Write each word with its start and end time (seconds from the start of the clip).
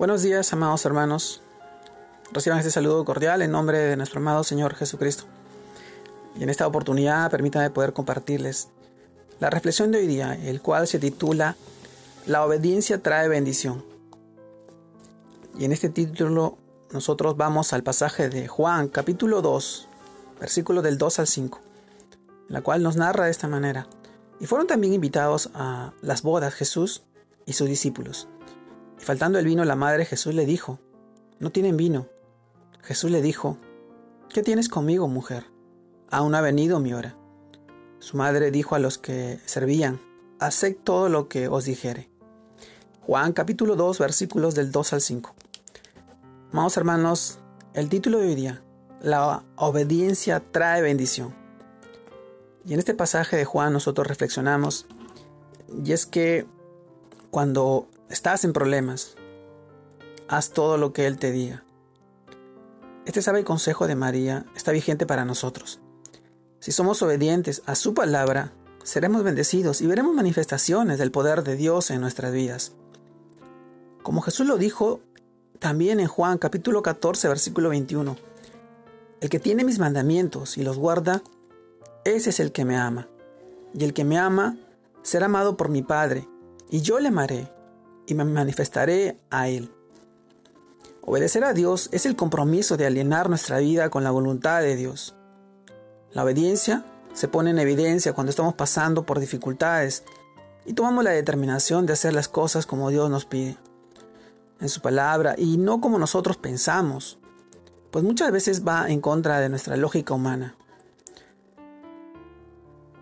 Buenos 0.00 0.22
días, 0.22 0.50
amados 0.54 0.86
hermanos. 0.86 1.42
Reciban 2.32 2.58
este 2.58 2.70
saludo 2.70 3.04
cordial 3.04 3.42
en 3.42 3.50
nombre 3.50 3.76
de 3.76 3.98
nuestro 3.98 4.18
amado 4.18 4.42
Señor 4.44 4.74
Jesucristo. 4.74 5.24
Y 6.38 6.42
en 6.42 6.48
esta 6.48 6.66
oportunidad 6.66 7.30
permítanme 7.30 7.68
poder 7.68 7.92
compartirles 7.92 8.68
la 9.40 9.50
reflexión 9.50 9.92
de 9.92 9.98
hoy 9.98 10.06
día, 10.06 10.32
el 10.42 10.62
cual 10.62 10.86
se 10.86 10.98
titula 10.98 11.54
La 12.24 12.46
obediencia 12.46 13.02
trae 13.02 13.28
bendición. 13.28 13.84
Y 15.58 15.66
en 15.66 15.72
este 15.72 15.90
título 15.90 16.56
nosotros 16.92 17.36
vamos 17.36 17.74
al 17.74 17.82
pasaje 17.82 18.30
de 18.30 18.48
Juan 18.48 18.88
capítulo 18.88 19.42
2, 19.42 19.86
versículo 20.40 20.80
del 20.80 20.96
2 20.96 21.18
al 21.18 21.26
5, 21.26 21.60
en 22.48 22.54
la 22.54 22.62
cual 22.62 22.82
nos 22.82 22.96
narra 22.96 23.26
de 23.26 23.32
esta 23.32 23.48
manera. 23.48 23.86
Y 24.40 24.46
fueron 24.46 24.66
también 24.66 24.94
invitados 24.94 25.50
a 25.52 25.92
las 26.00 26.22
bodas 26.22 26.54
Jesús 26.54 27.02
y 27.44 27.52
sus 27.52 27.68
discípulos. 27.68 28.28
Y 29.00 29.04
faltando 29.04 29.38
el 29.38 29.46
vino, 29.46 29.64
la 29.64 29.76
madre 29.76 30.04
Jesús 30.04 30.34
le 30.34 30.44
dijo, 30.44 30.78
No 31.38 31.50
tienen 31.50 31.76
vino. 31.76 32.06
Jesús 32.82 33.10
le 33.10 33.22
dijo, 33.22 33.56
¿Qué 34.28 34.42
tienes 34.42 34.68
conmigo, 34.68 35.08
mujer? 35.08 35.46
Aún 36.10 36.34
ha 36.34 36.40
venido 36.40 36.80
mi 36.80 36.92
hora. 36.92 37.16
Su 37.98 38.16
madre 38.16 38.50
dijo 38.50 38.74
a 38.74 38.78
los 38.78 38.98
que 38.98 39.40
servían, 39.46 40.00
Haced 40.38 40.76
todo 40.84 41.08
lo 41.08 41.28
que 41.28 41.48
os 41.48 41.64
dijere. 41.64 42.10
Juan 43.00 43.32
capítulo 43.32 43.76
2 43.76 43.98
versículos 43.98 44.54
del 44.54 44.70
2 44.70 44.92
al 44.92 45.00
5. 45.00 45.34
Amados 46.52 46.76
hermanos, 46.76 47.38
el 47.74 47.88
título 47.88 48.18
de 48.18 48.28
hoy 48.28 48.34
día, 48.34 48.62
La 49.00 49.44
obediencia 49.56 50.40
trae 50.40 50.82
bendición. 50.82 51.34
Y 52.66 52.74
en 52.74 52.78
este 52.78 52.94
pasaje 52.94 53.36
de 53.36 53.44
Juan 53.44 53.72
nosotros 53.72 54.06
reflexionamos, 54.06 54.86
y 55.84 55.92
es 55.92 56.06
que 56.06 56.46
cuando 57.30 57.88
estás 58.10 58.44
en 58.44 58.52
problemas, 58.52 59.14
haz 60.28 60.50
todo 60.50 60.76
lo 60.76 60.92
que 60.92 61.06
Él 61.06 61.16
te 61.16 61.30
diga. 61.30 61.64
Este 63.06 63.22
sabe 63.22 63.44
consejo 63.44 63.86
de 63.86 63.94
María 63.94 64.44
está 64.54 64.72
vigente 64.72 65.06
para 65.06 65.24
nosotros. 65.24 65.80
Si 66.58 66.72
somos 66.72 67.00
obedientes 67.02 67.62
a 67.66 67.74
su 67.76 67.94
palabra, 67.94 68.52
seremos 68.82 69.22
bendecidos 69.22 69.80
y 69.80 69.86
veremos 69.86 70.14
manifestaciones 70.14 70.98
del 70.98 71.12
poder 71.12 71.44
de 71.44 71.56
Dios 71.56 71.90
en 71.90 72.00
nuestras 72.00 72.32
vidas. 72.32 72.72
Como 74.02 74.20
Jesús 74.22 74.46
lo 74.46 74.58
dijo 74.58 75.00
también 75.58 76.00
en 76.00 76.08
Juan 76.08 76.38
capítulo 76.38 76.82
14 76.82 77.28
versículo 77.28 77.68
21, 77.68 78.16
el 79.20 79.28
que 79.30 79.38
tiene 79.38 79.64
mis 79.64 79.78
mandamientos 79.78 80.58
y 80.58 80.64
los 80.64 80.78
guarda, 80.78 81.22
ese 82.04 82.30
es 82.30 82.40
el 82.40 82.50
que 82.50 82.64
me 82.64 82.76
ama. 82.76 83.08
Y 83.72 83.84
el 83.84 83.94
que 83.94 84.04
me 84.04 84.18
ama 84.18 84.56
será 85.02 85.26
amado 85.26 85.56
por 85.56 85.68
mi 85.68 85.82
Padre, 85.82 86.26
y 86.70 86.80
yo 86.80 86.98
le 86.98 87.08
amaré 87.08 87.50
y 88.10 88.14
me 88.14 88.24
manifestaré 88.24 89.20
a 89.30 89.48
Él. 89.48 89.72
Obedecer 91.02 91.44
a 91.44 91.54
Dios 91.54 91.88
es 91.92 92.06
el 92.06 92.16
compromiso 92.16 92.76
de 92.76 92.86
alienar 92.86 93.28
nuestra 93.28 93.58
vida 93.58 93.88
con 93.90 94.04
la 94.04 94.10
voluntad 94.10 94.60
de 94.62 94.76
Dios. 94.76 95.14
La 96.12 96.24
obediencia 96.24 96.84
se 97.12 97.28
pone 97.28 97.50
en 97.50 97.58
evidencia 97.58 98.12
cuando 98.12 98.30
estamos 98.30 98.54
pasando 98.54 99.06
por 99.06 99.20
dificultades 99.20 100.04
y 100.66 100.74
tomamos 100.74 101.04
la 101.04 101.10
determinación 101.10 101.86
de 101.86 101.94
hacer 101.94 102.12
las 102.12 102.28
cosas 102.28 102.66
como 102.66 102.90
Dios 102.90 103.10
nos 103.10 103.24
pide, 103.24 103.56
en 104.60 104.68
su 104.68 104.80
palabra 104.80 105.34
y 105.38 105.56
no 105.56 105.80
como 105.80 105.98
nosotros 105.98 106.36
pensamos, 106.36 107.18
pues 107.90 108.04
muchas 108.04 108.30
veces 108.30 108.66
va 108.66 108.88
en 108.88 109.00
contra 109.00 109.40
de 109.40 109.48
nuestra 109.48 109.76
lógica 109.76 110.14
humana. 110.14 110.54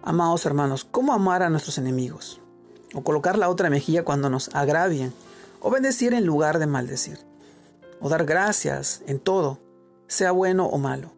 Amados 0.03 0.47
hermanos, 0.47 0.87
¿cómo 0.91 1.13
amar 1.13 1.43
a 1.43 1.51
nuestros 1.51 1.77
enemigos? 1.79 2.41
O 2.95 3.03
colocar 3.03 3.39
la 3.39 3.49
otra 3.49 3.71
mejilla 3.71 4.05
cuando 4.05 4.31
nos 4.31 4.55
agravien, 4.55 5.13
o 5.61 5.71
bendecir 5.71 6.15
en 6.15 6.25
lugar 6.25 6.59
de 6.59 6.67
maldecir, 6.67 7.19
o 8.01 8.09
dar 8.09 8.25
gracias 8.25 9.03
en 9.07 9.19
todo, 9.19 9.59
sea 10.07 10.33
bueno 10.33 10.67
o 10.67 10.79
malo, 10.79 11.13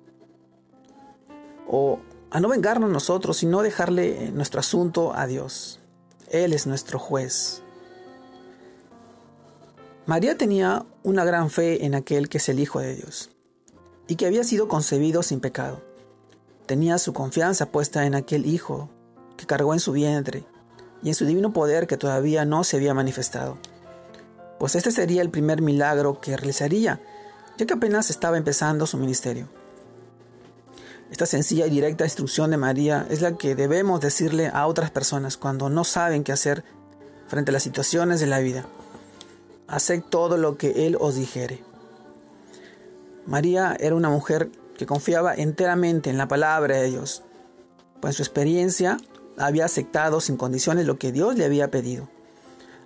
o 1.68 2.00
a 2.30 2.40
no 2.40 2.48
vengarnos 2.48 2.90
nosotros, 2.90 3.38
sino 3.38 3.62
dejarle 3.62 4.30
nuestro 4.32 4.60
asunto 4.60 5.12
a 5.14 5.26
Dios. 5.26 5.80
Él 6.30 6.52
es 6.52 6.66
nuestro 6.66 6.98
juez. 6.98 7.62
María 10.06 10.36
tenía 10.38 10.86
una 11.02 11.24
gran 11.24 11.50
fe 11.50 11.84
en 11.84 11.94
aquel 11.94 12.28
que 12.28 12.38
es 12.38 12.48
el 12.48 12.60
Hijo 12.60 12.80
de 12.80 12.94
Dios, 12.94 13.30
y 14.06 14.16
que 14.16 14.26
había 14.26 14.44
sido 14.44 14.68
concebido 14.68 15.22
sin 15.22 15.40
pecado. 15.40 15.82
Tenía 16.66 16.98
su 16.98 17.12
confianza 17.12 17.66
puesta 17.66 18.06
en 18.06 18.14
aquel 18.14 18.46
Hijo 18.46 18.88
que 19.36 19.46
cargó 19.46 19.72
en 19.72 19.80
su 19.80 19.92
vientre 19.92 20.44
y 21.02 21.08
en 21.08 21.14
su 21.14 21.24
divino 21.24 21.52
poder 21.52 21.86
que 21.86 21.96
todavía 21.96 22.44
no 22.44 22.64
se 22.64 22.76
había 22.76 22.94
manifestado. 22.94 23.58
Pues 24.58 24.74
este 24.74 24.90
sería 24.90 25.22
el 25.22 25.30
primer 25.30 25.62
milagro 25.62 26.20
que 26.20 26.36
realizaría, 26.36 27.00
ya 27.56 27.66
que 27.66 27.74
apenas 27.74 28.10
estaba 28.10 28.36
empezando 28.36 28.86
su 28.86 28.98
ministerio. 28.98 29.48
Esta 31.10 31.26
sencilla 31.26 31.66
y 31.66 31.70
directa 31.70 32.04
instrucción 32.04 32.50
de 32.50 32.56
María 32.56 33.06
es 33.10 33.20
la 33.20 33.36
que 33.36 33.54
debemos 33.54 34.00
decirle 34.00 34.50
a 34.52 34.66
otras 34.66 34.90
personas 34.90 35.36
cuando 35.36 35.68
no 35.68 35.84
saben 35.84 36.22
qué 36.22 36.32
hacer 36.32 36.62
frente 37.26 37.50
a 37.50 37.52
las 37.52 37.62
situaciones 37.62 38.20
de 38.20 38.26
la 38.26 38.38
vida. 38.38 38.66
Haced 39.66 40.02
todo 40.02 40.36
lo 40.36 40.56
que 40.56 40.86
Él 40.86 40.96
os 41.00 41.16
dijere. 41.16 41.62
María 43.26 43.76
era 43.80 43.94
una 43.94 44.08
mujer 44.08 44.50
que 44.76 44.86
confiaba 44.86 45.34
enteramente 45.34 46.10
en 46.10 46.18
la 46.18 46.28
palabra 46.28 46.76
de 46.76 46.88
Dios, 46.90 47.22
pues 48.00 48.14
en 48.14 48.16
su 48.16 48.22
experiencia 48.22 48.96
había 49.40 49.64
aceptado 49.64 50.20
sin 50.20 50.36
condiciones 50.36 50.86
lo 50.86 50.98
que 50.98 51.12
Dios 51.12 51.34
le 51.36 51.46
había 51.46 51.70
pedido, 51.70 52.08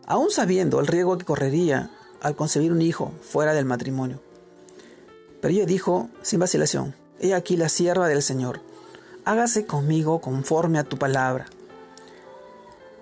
aún 0.07 0.31
sabiendo 0.31 0.79
el 0.79 0.87
riesgo 0.87 1.19
que 1.19 1.25
correría 1.25 1.91
al 2.21 2.37
concebir 2.37 2.73
un 2.73 2.81
hijo 2.81 3.13
fuera 3.23 3.55
del 3.55 3.65
matrimonio. 3.65 4.21
Pero 5.41 5.53
ella 5.53 5.67
dijo, 5.67 6.09
sin 6.23 6.41
vacilación, 6.41 6.95
He 7.21 7.35
aquí 7.35 7.57
la 7.57 7.69
sierva 7.69 8.09
del 8.09 8.23
Señor, 8.23 8.61
hágase 9.25 9.67
conmigo 9.67 10.21
conforme 10.21 10.79
a 10.79 10.85
tu 10.85 10.97
palabra. 10.97 11.47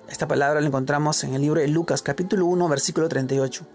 Esta 0.09 0.29
palabra 0.29 0.61
la 0.61 0.67
encontramos 0.67 1.23
en 1.25 1.35
el 1.35 1.43
libro 1.43 1.61
de 1.61 1.69
Lucas 1.69 2.03
capítulo 2.03 2.47
1 2.47 2.69
versículo 2.69 3.09
38. 3.09 3.67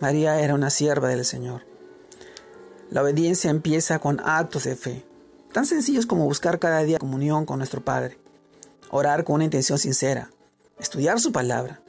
María 0.00 0.40
era 0.40 0.54
una 0.54 0.70
sierva 0.70 1.08
del 1.08 1.24
Señor. 1.24 1.62
La 2.90 3.02
obediencia 3.02 3.50
empieza 3.50 3.98
con 4.00 4.20
actos 4.20 4.64
de 4.64 4.76
fe, 4.76 5.04
tan 5.52 5.66
sencillos 5.66 6.06
como 6.06 6.24
buscar 6.24 6.58
cada 6.58 6.82
día 6.82 6.98
comunión 6.98 7.46
con 7.46 7.58
nuestro 7.58 7.80
Padre 7.84 8.18
orar 8.90 9.24
con 9.24 9.36
una 9.36 9.44
intención 9.44 9.78
sincera, 9.78 10.30
estudiar 10.78 11.20
su 11.20 11.32
palabra, 11.32 11.80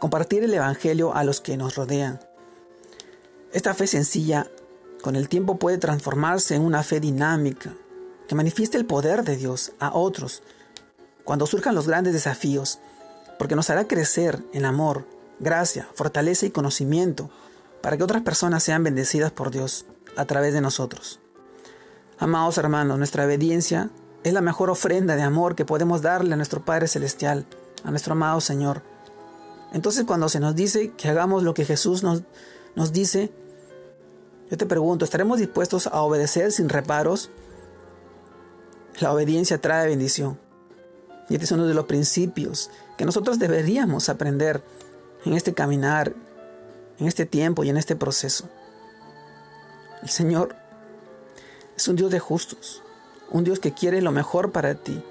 compartir 0.00 0.44
el 0.44 0.54
Evangelio 0.54 1.14
a 1.14 1.24
los 1.24 1.40
que 1.40 1.56
nos 1.56 1.76
rodean. 1.76 2.20
Esta 3.52 3.74
fe 3.74 3.86
sencilla 3.86 4.48
con 5.02 5.16
el 5.16 5.28
tiempo 5.28 5.58
puede 5.58 5.78
transformarse 5.78 6.54
en 6.54 6.62
una 6.62 6.82
fe 6.82 7.00
dinámica 7.00 7.72
que 8.28 8.34
manifieste 8.34 8.78
el 8.78 8.86
poder 8.86 9.22
de 9.24 9.36
Dios 9.36 9.72
a 9.78 9.94
otros 9.94 10.42
cuando 11.24 11.46
surjan 11.46 11.74
los 11.74 11.86
grandes 11.86 12.12
desafíos, 12.12 12.78
porque 13.38 13.56
nos 13.56 13.70
hará 13.70 13.86
crecer 13.86 14.42
en 14.52 14.64
amor, 14.64 15.06
gracia, 15.40 15.88
fortaleza 15.94 16.46
y 16.46 16.50
conocimiento 16.50 17.30
para 17.82 17.96
que 17.96 18.02
otras 18.02 18.22
personas 18.22 18.62
sean 18.62 18.82
bendecidas 18.82 19.32
por 19.32 19.50
Dios 19.50 19.86
a 20.16 20.24
través 20.24 20.54
de 20.54 20.60
nosotros. 20.60 21.20
Amados 22.18 22.58
hermanos, 22.58 22.98
nuestra 22.98 23.24
obediencia 23.24 23.90
es 24.24 24.32
la 24.32 24.40
mejor 24.40 24.70
ofrenda 24.70 25.16
de 25.16 25.22
amor 25.22 25.54
que 25.54 25.66
podemos 25.66 26.00
darle 26.00 26.32
a 26.32 26.36
nuestro 26.36 26.64
Padre 26.64 26.88
Celestial, 26.88 27.44
a 27.84 27.90
nuestro 27.90 28.14
amado 28.14 28.40
Señor. 28.40 28.82
Entonces 29.72 30.04
cuando 30.04 30.30
se 30.30 30.40
nos 30.40 30.56
dice 30.56 30.92
que 30.92 31.08
hagamos 31.08 31.42
lo 31.42 31.52
que 31.52 31.66
Jesús 31.66 32.02
nos, 32.02 32.22
nos 32.74 32.92
dice, 32.92 33.30
yo 34.50 34.56
te 34.56 34.64
pregunto, 34.64 35.04
¿estaremos 35.04 35.38
dispuestos 35.38 35.86
a 35.86 36.00
obedecer 36.00 36.52
sin 36.52 36.70
reparos? 36.70 37.30
La 38.98 39.12
obediencia 39.12 39.60
trae 39.60 39.88
bendición. 39.88 40.38
Y 41.28 41.34
este 41.34 41.44
es 41.44 41.52
uno 41.52 41.66
de 41.66 41.74
los 41.74 41.84
principios 41.84 42.70
que 42.96 43.04
nosotros 43.04 43.38
deberíamos 43.38 44.08
aprender 44.08 44.62
en 45.26 45.34
este 45.34 45.52
caminar, 45.52 46.14
en 46.98 47.08
este 47.08 47.26
tiempo 47.26 47.62
y 47.62 47.68
en 47.68 47.76
este 47.76 47.94
proceso. 47.94 48.48
El 50.02 50.08
Señor 50.08 50.56
es 51.76 51.88
un 51.88 51.96
Dios 51.96 52.10
de 52.10 52.20
justos 52.20 52.83
un 53.34 53.42
Dios 53.42 53.58
que 53.58 53.72
quiere 53.72 54.00
lo 54.00 54.12
mejor 54.12 54.52
para 54.52 54.76
ti. 54.76 55.02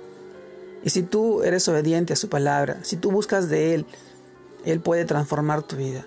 Y 0.82 0.92
si 0.92 1.04
tú 1.04 1.44
eres 1.44 1.68
obediente 1.68 2.14
a 2.14 2.16
su 2.16 2.30
palabra, 2.30 2.80
si 2.82 2.96
tú 2.96 3.12
buscas 3.12 3.50
de 3.50 3.76
Él, 3.76 3.86
Él 4.64 4.80
puede 4.80 5.04
transformar 5.04 5.62
tu 5.64 5.76
vida, 5.76 6.06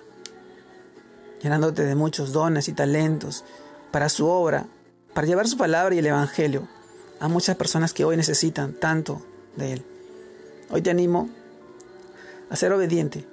llenándote 1.43 1.83
de 1.83 1.93
muchos 1.93 2.33
dones 2.33 2.69
y 2.69 2.73
talentos 2.73 3.45
para 3.91 4.09
su 4.09 4.25
obra, 4.25 4.65
para 5.13 5.27
llevar 5.27 5.47
su 5.47 5.57
palabra 5.57 5.93
y 5.93 5.99
el 5.99 6.07
Evangelio 6.07 6.67
a 7.19 7.27
muchas 7.27 7.55
personas 7.55 7.93
que 7.93 8.03
hoy 8.03 8.17
necesitan 8.17 8.73
tanto 8.73 9.21
de 9.55 9.73
Él. 9.73 9.85
Hoy 10.71 10.81
te 10.81 10.89
animo 10.89 11.29
a 12.49 12.55
ser 12.55 12.73
obediente, 12.73 13.27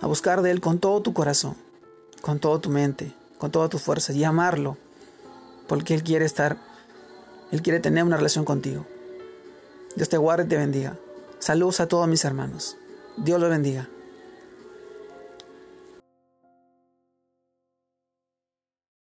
a 0.00 0.06
buscar 0.06 0.42
de 0.42 0.52
Él 0.52 0.60
con 0.60 0.78
todo 0.78 1.02
tu 1.02 1.12
corazón, 1.12 1.56
con 2.20 2.38
toda 2.38 2.60
tu 2.60 2.70
mente, 2.70 3.12
con 3.36 3.50
toda 3.50 3.68
tu 3.68 3.78
fuerza 3.78 4.12
y 4.12 4.22
amarlo, 4.22 4.76
porque 5.66 5.94
Él 5.94 6.04
quiere 6.04 6.24
estar 6.24 6.67
él 7.50 7.62
quiere 7.62 7.80
tener 7.80 8.04
una 8.04 8.16
relación 8.16 8.44
contigo. 8.44 8.86
Dios 9.96 10.08
te 10.08 10.16
guarde 10.16 10.44
y 10.44 10.48
te 10.48 10.56
bendiga. 10.56 10.96
Saludos 11.38 11.80
a 11.80 11.88
todos 11.88 12.08
mis 12.08 12.24
hermanos. 12.24 12.76
Dios 13.16 13.40
los 13.40 13.50
bendiga. 13.50 13.88